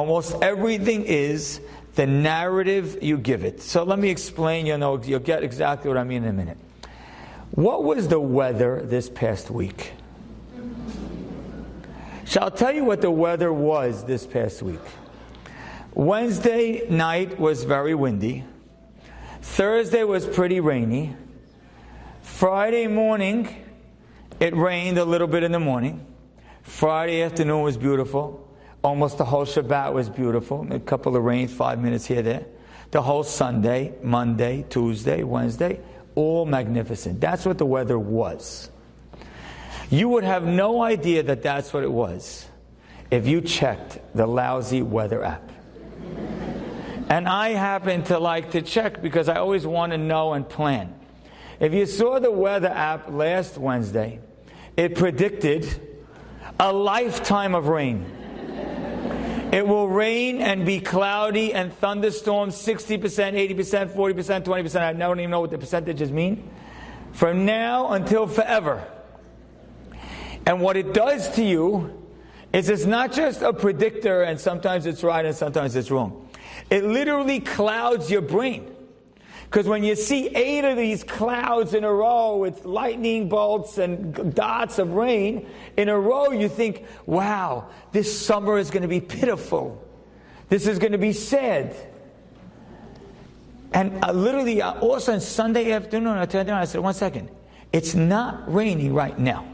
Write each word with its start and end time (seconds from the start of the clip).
Almost 0.00 0.36
everything 0.40 1.04
is 1.04 1.60
the 1.94 2.06
narrative 2.06 3.02
you 3.02 3.18
give 3.18 3.44
it. 3.44 3.60
So 3.60 3.82
let 3.82 3.98
me 3.98 4.08
explain, 4.08 4.64
you 4.64 4.78
know, 4.78 4.98
you'll 5.02 5.20
get 5.20 5.44
exactly 5.44 5.88
what 5.88 5.98
I 5.98 6.04
mean 6.04 6.22
in 6.22 6.30
a 6.30 6.32
minute. 6.32 6.56
What 7.50 7.84
was 7.84 8.08
the 8.08 8.18
weather 8.18 8.80
this 8.82 9.10
past 9.10 9.50
week? 9.50 9.92
Shall 12.24 12.44
I'll 12.44 12.50
tell 12.50 12.74
you 12.74 12.82
what 12.82 13.02
the 13.02 13.10
weather 13.10 13.52
was 13.52 14.02
this 14.06 14.26
past 14.26 14.62
week? 14.62 14.80
Wednesday 15.92 16.88
night 16.88 17.38
was 17.38 17.64
very 17.64 17.94
windy. 17.94 18.44
Thursday 19.42 20.04
was 20.04 20.26
pretty 20.26 20.60
rainy. 20.60 21.14
Friday 22.22 22.86
morning, 22.86 23.54
it 24.40 24.56
rained 24.56 24.96
a 24.96 25.04
little 25.04 25.28
bit 25.28 25.42
in 25.42 25.52
the 25.52 25.60
morning. 25.60 26.06
Friday 26.62 27.20
afternoon 27.20 27.60
was 27.60 27.76
beautiful. 27.76 28.46
Almost 28.82 29.18
the 29.18 29.24
whole 29.24 29.44
Shabbat 29.44 29.92
was 29.92 30.08
beautiful. 30.08 30.66
A 30.72 30.80
couple 30.80 31.14
of 31.16 31.22
rains, 31.22 31.52
five 31.52 31.80
minutes 31.80 32.06
here, 32.06 32.22
there. 32.22 32.46
The 32.90 33.02
whole 33.02 33.22
Sunday, 33.22 33.94
Monday, 34.02 34.64
Tuesday, 34.68 35.22
Wednesday, 35.22 35.80
all 36.14 36.46
magnificent. 36.46 37.20
That's 37.20 37.44
what 37.44 37.58
the 37.58 37.66
weather 37.66 37.98
was. 37.98 38.70
You 39.90 40.08
would 40.08 40.24
have 40.24 40.44
no 40.44 40.82
idea 40.82 41.22
that 41.24 41.42
that's 41.42 41.72
what 41.72 41.82
it 41.82 41.90
was 41.90 42.46
if 43.10 43.26
you 43.26 43.40
checked 43.40 43.98
the 44.14 44.26
lousy 44.26 44.82
weather 44.82 45.22
app. 45.22 45.50
And 47.08 47.28
I 47.28 47.50
happen 47.50 48.04
to 48.04 48.18
like 48.18 48.52
to 48.52 48.62
check 48.62 49.02
because 49.02 49.28
I 49.28 49.36
always 49.36 49.66
want 49.66 49.92
to 49.92 49.98
know 49.98 50.32
and 50.32 50.48
plan. 50.48 50.94
If 51.58 51.74
you 51.74 51.84
saw 51.86 52.20
the 52.20 52.30
weather 52.30 52.68
app 52.68 53.10
last 53.10 53.58
Wednesday, 53.58 54.20
it 54.76 54.94
predicted 54.94 55.66
a 56.58 56.72
lifetime 56.72 57.54
of 57.54 57.66
rain. 57.66 58.06
It 59.52 59.66
will 59.66 59.88
rain 59.88 60.40
and 60.40 60.64
be 60.64 60.78
cloudy 60.78 61.52
and 61.52 61.72
thunderstorms 61.74 62.54
60%, 62.54 63.00
80%, 63.00 63.90
40%, 63.90 64.44
20%. 64.44 64.80
I 64.80 64.92
don't 64.92 65.18
even 65.18 65.30
know 65.30 65.40
what 65.40 65.50
the 65.50 65.58
percentages 65.58 66.12
mean. 66.12 66.48
From 67.12 67.44
now 67.44 67.90
until 67.90 68.28
forever. 68.28 68.86
And 70.46 70.60
what 70.60 70.76
it 70.76 70.94
does 70.94 71.34
to 71.34 71.42
you 71.42 72.06
is 72.52 72.68
it's 72.68 72.86
not 72.86 73.12
just 73.12 73.42
a 73.42 73.52
predictor 73.52 74.22
and 74.22 74.40
sometimes 74.40 74.86
it's 74.86 75.02
right 75.02 75.24
and 75.24 75.34
sometimes 75.34 75.74
it's 75.74 75.90
wrong. 75.90 76.28
It 76.70 76.84
literally 76.84 77.40
clouds 77.40 78.10
your 78.10 78.22
brain. 78.22 78.70
Because 79.50 79.66
when 79.66 79.82
you 79.82 79.96
see 79.96 80.28
eight 80.28 80.64
of 80.64 80.76
these 80.76 81.02
clouds 81.02 81.74
in 81.74 81.82
a 81.82 81.92
row 81.92 82.36
with 82.36 82.64
lightning 82.64 83.28
bolts 83.28 83.78
and 83.78 84.32
dots 84.32 84.78
of 84.78 84.92
rain 84.92 85.44
in 85.76 85.88
a 85.88 85.98
row, 85.98 86.30
you 86.30 86.48
think, 86.48 86.84
wow, 87.04 87.68
this 87.90 88.16
summer 88.16 88.58
is 88.58 88.70
going 88.70 88.82
to 88.82 88.88
be 88.88 89.00
pitiful. 89.00 89.84
This 90.50 90.68
is 90.68 90.78
going 90.78 90.92
to 90.92 90.98
be 90.98 91.12
sad. 91.12 91.74
And 93.72 94.04
uh, 94.04 94.12
literally, 94.12 94.62
uh, 94.62 94.78
also 94.78 95.14
on 95.14 95.20
Sunday 95.20 95.72
afternoon, 95.72 96.16
I 96.16 96.26
turned 96.26 96.48
around, 96.48 96.60
I 96.60 96.64
said, 96.66 96.80
one 96.80 96.94
second. 96.94 97.28
It's 97.72 97.96
not 97.96 98.54
raining 98.54 98.94
right 98.94 99.18
now. 99.18 99.44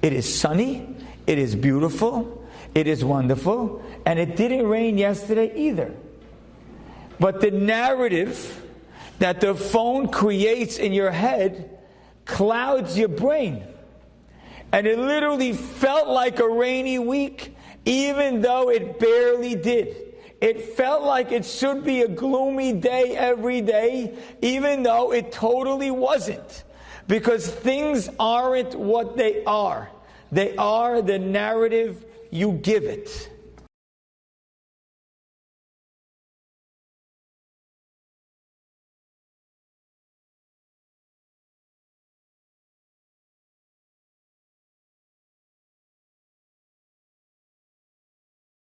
It 0.00 0.14
is 0.14 0.34
sunny, 0.34 0.96
it 1.26 1.38
is 1.38 1.54
beautiful, 1.54 2.42
it 2.74 2.86
is 2.86 3.04
wonderful, 3.04 3.84
and 4.06 4.18
it 4.18 4.34
didn't 4.34 4.66
rain 4.66 4.96
yesterday 4.96 5.54
either. 5.54 5.94
But 7.20 7.42
the 7.42 7.50
narrative 7.50 8.62
that 9.18 9.40
the 9.40 9.54
phone 9.54 10.08
creates 10.08 10.78
in 10.78 10.92
your 10.92 11.10
head 11.10 11.76
clouds 12.26 12.98
your 12.98 13.08
brain. 13.08 13.62
And 14.72 14.86
it 14.86 14.98
literally 14.98 15.52
felt 15.52 16.08
like 16.08 16.40
a 16.40 16.48
rainy 16.48 16.98
week, 16.98 17.56
even 17.84 18.42
though 18.42 18.68
it 18.68 18.98
barely 18.98 19.54
did. 19.54 19.96
It 20.40 20.76
felt 20.76 21.02
like 21.02 21.32
it 21.32 21.46
should 21.46 21.82
be 21.82 22.02
a 22.02 22.08
gloomy 22.08 22.74
day 22.74 23.16
every 23.16 23.62
day, 23.62 24.18
even 24.42 24.82
though 24.82 25.12
it 25.12 25.32
totally 25.32 25.90
wasn't. 25.90 26.64
Because 27.08 27.48
things 27.48 28.10
aren't 28.18 28.74
what 28.74 29.16
they 29.16 29.44
are. 29.44 29.88
They 30.32 30.54
are 30.56 31.00
the 31.00 31.18
narrative 31.18 32.04
you 32.30 32.52
give 32.52 32.82
it. 32.82 33.30